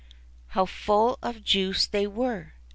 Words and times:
How 0.57 0.65
full 0.65 1.19
of 1.21 1.43
juice 1.43 1.85
they 1.85 2.07
were 2.07 2.53